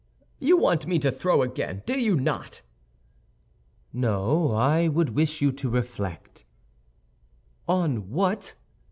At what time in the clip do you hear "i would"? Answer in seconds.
4.51-5.09